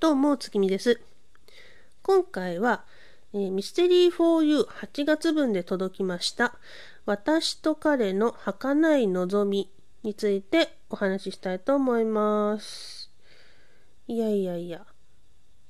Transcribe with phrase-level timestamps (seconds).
[0.00, 1.00] どうも、月見です。
[2.04, 2.84] 今回は、
[3.34, 6.54] えー、ミステリー 4U8 月分で届きました、
[7.04, 9.68] 私と彼の儚い望み
[10.04, 13.10] についてお話ししたいと思います。
[14.06, 14.86] いやいやいや、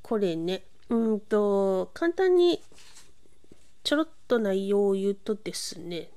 [0.02, 2.62] これね、うんと、簡単に
[3.82, 6.10] ちょろっと内容を言うとですね、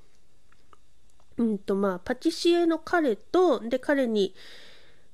[1.37, 4.35] うんとまあ、パティシエの彼と、で、彼に、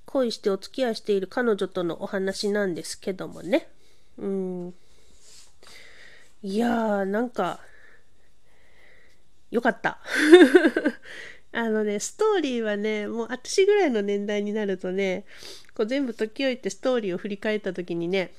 [0.08, 3.68] 恋してお付き合いしている彼女とのお話なんですけどもね。
[4.18, 4.74] うん。
[6.42, 7.60] いやー、なんか、
[9.52, 10.00] よかった。
[11.52, 15.26] あのね、ストーリーはね、もう私ぐらいの年代になるとね、
[15.76, 18.32] こう全部時を言ってストーリーを振り返った時にね、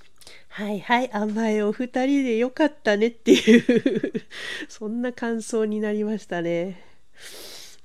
[0.49, 4.25] はいはい、甘えお二人でよかったねっていう
[4.69, 6.83] そんな感想になりましたね。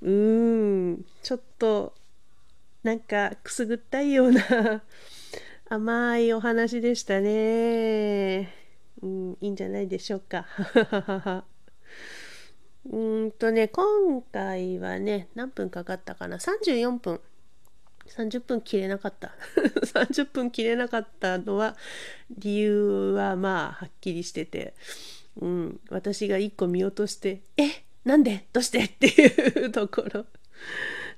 [0.01, 0.09] うー
[0.91, 1.93] ん、ちょっと
[2.83, 4.83] なんかくすぐったいような
[5.69, 8.53] 甘いお話でしたね。
[9.01, 10.45] うん、いいんじゃないでしょうか。
[12.85, 17.21] うんとね、今回はね、何分かかったかな ?34 分。
[18.07, 19.33] 30分切れなかった。
[19.83, 21.77] 30分切れなかったのは、
[22.29, 24.73] 理由はまあ、はっきりしてて、
[25.39, 27.69] うん、私が1個見落として、え？
[28.03, 28.45] なんで？
[28.51, 28.83] どうして？
[28.83, 30.25] っていうところ。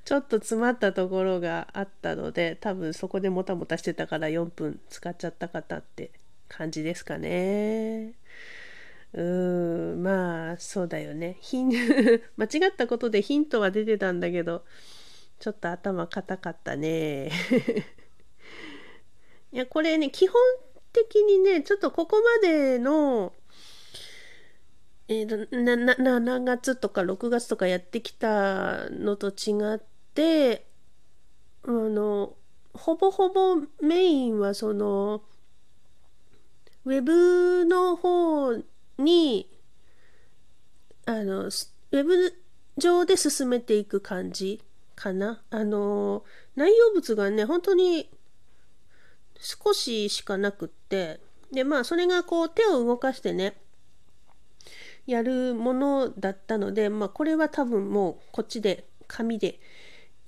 [0.05, 6.11] ちょっと詰まったところがあったので多分そこでもたもたしてたから4分使っちゃった方って
[6.47, 8.13] 感じですかね。
[9.13, 11.71] うーんまあそうだよねヒン
[12.37, 14.63] 間違ったことでヒントは出てたんだけど
[15.39, 17.31] ちょっと頭固かったね。
[19.51, 20.39] いやこれね基本
[20.93, 23.33] 的にねちょっとここまでの
[25.07, 30.65] えーと、なな7月とか6月とかやってきたのと違ってで
[31.63, 32.33] あの
[32.73, 35.21] ほぼほぼメインはその
[36.85, 38.53] ウェブの方
[38.97, 39.49] に
[41.05, 42.33] あのウェブ
[42.77, 44.61] 上で進めていく感じ
[44.95, 45.41] かな。
[45.49, 46.23] あの
[46.55, 48.09] 内容物がね本当に
[49.39, 51.19] 少ししかなくって
[51.51, 53.55] でまあそれがこう手を動かしてね
[55.05, 59.59] やるものだったのでまあこれは多分もうこっちで紙で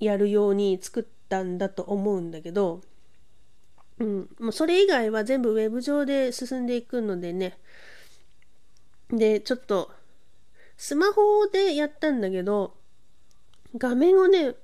[0.00, 2.80] やるように作ったんだと思うんだけど、
[3.98, 7.58] うん、もうそれ以外は全部ウェブ上で進んでいくのでね。
[9.10, 9.90] でちょっと
[10.76, 12.74] スマホでやったんだけど
[13.76, 14.54] 画面をね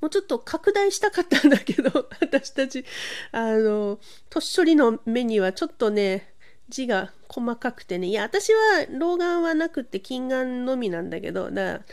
[0.00, 2.84] もうちょっと拡大したかったんだけど 私たち
[3.30, 3.98] あの
[4.30, 6.32] 年寄りの目にはちょっとね
[6.68, 8.08] 字が細かくてね。
[8.08, 11.84] いや私は老眼はなくて近眼のみなんだけどだから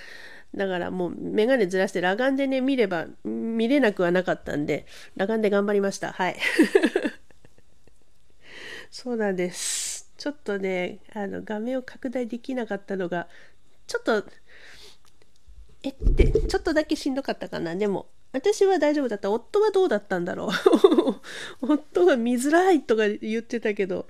[0.56, 6.12] だからもう眼鏡ずらして裸眼でね見れば見れなくはなかったんで裸眼で頑張りました。
[6.12, 6.38] はい。
[8.90, 10.12] そうなんです。
[10.18, 13.28] ちょっとねあの画面を拡大できなかったのが
[13.88, 14.26] ちょっと
[15.84, 17.76] えってちょっとだけしんどかったかな。
[17.76, 19.32] でも私は大丈夫だった。
[19.32, 20.50] 夫はどうだったんだろう。
[21.62, 24.08] 夫が見づらいとか言ってたけど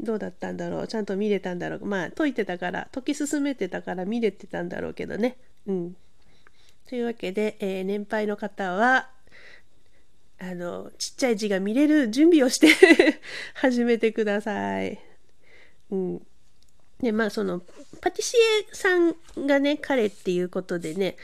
[0.00, 0.88] どうだったんだろう。
[0.88, 1.84] ちゃんと見れたんだろう。
[1.84, 5.36] まあ解いてたから解き進めてたから見れてたんだろうけどね。
[5.66, 5.96] うん。
[6.86, 9.10] というわけで、えー、年配の方は、
[10.38, 12.68] あの、ちっちゃい字が見れる準備をして
[13.54, 14.98] 始めてください。
[15.90, 16.26] うん。
[17.00, 17.60] で、まあ、その、
[18.00, 19.14] パティシエさん
[19.46, 21.16] がね、彼っていうことでね、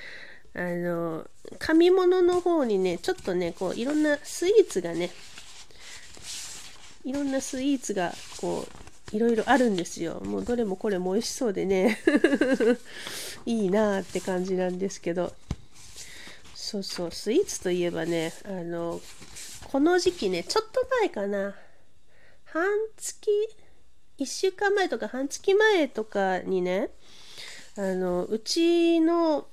[0.55, 5.11] あの、紙物の方にね、ちょっとね、こう、いろんなスイーツがね、
[7.05, 10.21] いろんなスイーツが、こう、いろいろあるんですよ。
[10.25, 11.99] もうどれもこれも美味しそうでね。
[13.47, 15.33] いいなーって感じなんですけど。
[16.55, 17.11] そうそう。
[17.11, 19.01] スイーツといえばねあの
[19.65, 21.57] この時期ねちょっと前かな。
[22.45, 22.65] 半
[22.97, 23.31] 月
[24.19, 26.91] 1週間前とか半月前とかにね
[27.77, 29.47] あのうちの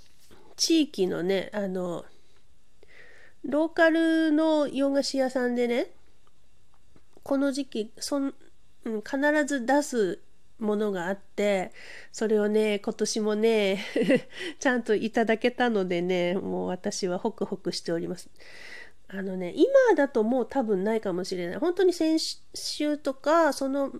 [0.55, 2.05] 地域のねあの
[3.43, 5.91] ローカルの洋菓子屋さんでね
[7.23, 8.33] この時期そん、
[8.87, 10.19] うん、必ず出す
[10.59, 11.71] ものがあって
[12.11, 13.83] それをね今年もね
[14.59, 18.29] ちゃんといただけたのでねもう私はホクホクしております。
[19.09, 21.57] あのね今だともう多分ないかもしれない。
[21.57, 22.19] 本当に先
[22.53, 23.93] 週とかその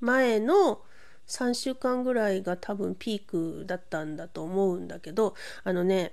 [0.00, 0.82] 前の
[1.26, 6.12] 3週間ぐらいが多分ピークだったんだと思うんだけどあのね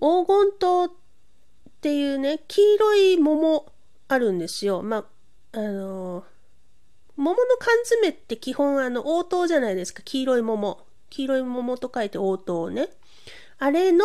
[0.00, 0.90] 黄金糖っ
[1.82, 3.66] ていうね黄色い桃
[4.08, 4.82] あるんですよ。
[4.82, 5.04] まあ
[5.54, 6.01] あの
[7.16, 10.02] 桃の缶詰って基本あの応答じゃないですか。
[10.04, 10.86] 黄色い桃。
[11.10, 12.88] 黄色い桃と書いて応答ね。
[13.58, 14.04] あれの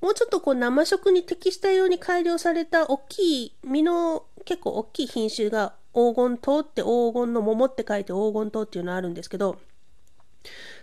[0.00, 9.58] もうちょっとこう生食に適したように改良された大きい実の結構大きい品種が黄金糖って黄金の桃って書いて黄金糖っていうのあるんですけど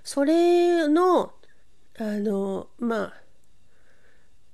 [0.04, 1.34] それの
[2.00, 3.14] あのまあ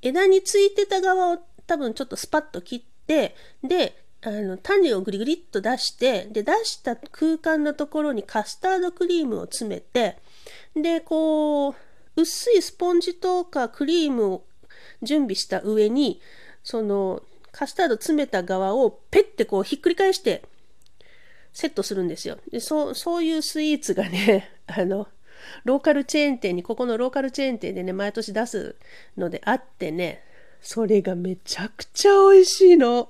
[0.02, 10.18] 枝についてた側を多分ちょっとスパッと切ってであの種をグリグリっと出してで出した空間のところにカスタードクリームを詰めて
[10.76, 11.76] でこう
[12.18, 14.44] 薄いスポンジとかクリームを
[15.02, 16.20] 準備した上に
[16.62, 20.44] そのカスタード詰めた側をペッてこうひっくり返して
[21.54, 22.38] セットするんですよ。
[22.52, 25.08] でそうそういうスイーツがね あの
[25.64, 28.76] ローカルチェーン店にここのローカルチェーン店でね毎年出す
[29.16, 30.22] のであってね
[30.62, 33.10] それがめちゃくちゃ美味しいの。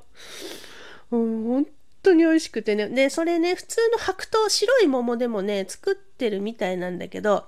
[1.11, 1.67] うん、本
[2.03, 2.89] 当に美味しくてね。
[2.89, 7.45] で、それね、普通の白桃、白い桃でもね、作ってるみたいなんだけど、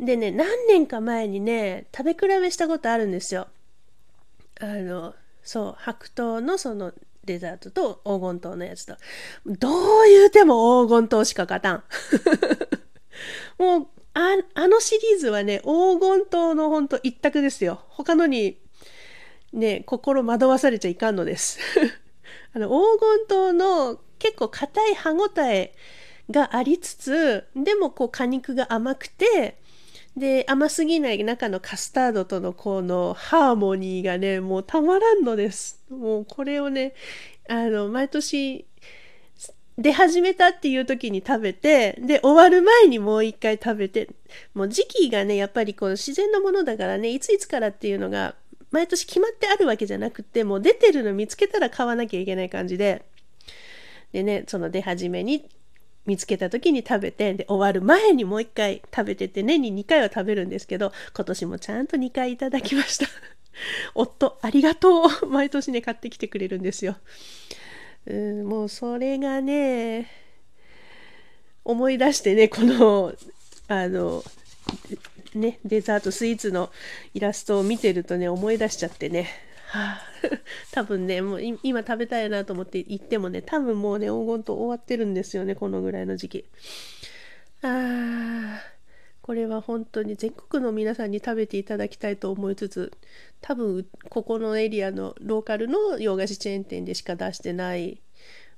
[0.00, 3.48] でね、何年か前にね、食べ比べしたことあるんですよ。
[4.60, 6.92] あの、そう、白桃のその
[7.24, 8.96] デザートと黄金糖のやつと。
[9.46, 11.84] どう言うても黄金糖しか勝たん。
[13.58, 17.82] もう、ああのシリーズはね、黄金糖のほんと一択ですよ。
[17.88, 18.58] 他のに
[19.52, 21.58] ね、心惑わされちゃいかんのです。
[22.54, 25.74] あの黄金糖の結構硬い歯ごたえ
[26.30, 29.58] がありつつでもこう果肉が甘くて
[30.16, 35.82] で甘すぎない中のカスタードとのこのハーモニーがねもうたまらんのです。
[35.90, 36.94] もうこれをね
[37.48, 38.64] あの毎年
[39.76, 44.08] 出始めたっていう時に食べてで終わる前にもう一回食べて
[44.54, 48.36] もう時期がねやっぱりこう自然のものだからねいついつからっていうのが
[48.74, 53.04] 毎年決まってあるわけじゃなくてもう出てるの見つけたら買わなきゃいけない感じで。
[54.12, 55.48] でねその出始めに
[56.06, 63.06] 見つけた時に食べてで終わる前にもう一回食べてて年に2回は食べるんですけど今年もちゃんと2回いただきました。
[63.94, 65.26] 夫ありがとう。
[65.30, 66.96] 毎年ね買ってきてくれるんですよ。
[68.06, 70.10] うんもうそれがね
[71.64, 73.14] 思い出してねこの
[73.68, 74.22] あの
[75.34, 76.70] ね、デザートスイーツの
[77.12, 79.28] イラストを見てるとね、思い出しちゃってね。
[79.66, 80.02] はあ、
[80.72, 86.44] 多分ね、もう今食べたいなと思って行ってもね、多分もうね、黄金と終わってるんですよね、このぐらいの時期。
[87.62, 88.62] ああ、
[89.22, 92.92] これは本当に全国の皆さんに食べていただきたいと思いつつ、
[93.40, 98.00] 多分ここのエリアのローカルの洋菓子チェーン店でしか出してない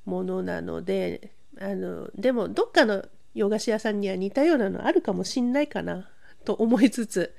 [0.04, 1.30] ものなので、
[1.60, 6.10] あの、でもどっかの洋菓子屋さんには似たようなのあるかもしんないかな。
[6.46, 7.34] と思いつつ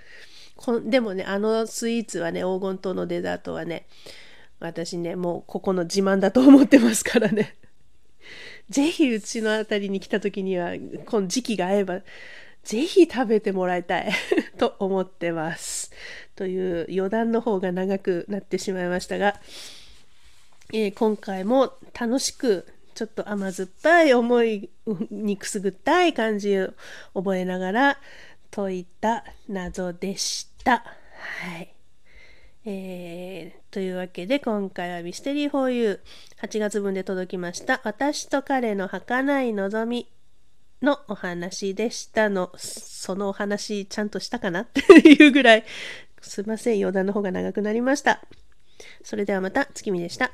[0.57, 3.87] こでもねあのスイーツはね黄金糖のデザートはね
[4.59, 7.55] 私ねもうここの自慢だと思ってますからね。
[8.69, 10.73] 是非うちの辺りに来た時には
[11.05, 12.01] この時期が合えば
[12.63, 14.11] 是非食べてもらいたい
[14.57, 15.91] と思ってます。
[16.35, 19.39] という余談の方が長くなってしまいましたが、
[20.73, 24.69] えー、今回も楽しくちょっと甘酸っぱい思い
[25.11, 26.73] にくすぐったい感じを
[27.13, 27.99] 覚えながら
[28.51, 30.83] 解いた謎でした。
[31.43, 31.73] はい。
[32.65, 35.99] えー、というわけで今回はミステリー 4U
[36.41, 40.11] 8月分で届きました私と彼の儚い望み
[40.81, 42.51] のお話でしたの。
[42.57, 44.61] そのお話ちゃんとしたかな？
[44.61, 45.65] っていうぐらい。
[46.21, 48.21] すいません余談の方が長くなりました。
[49.03, 50.31] それではまた月見でした。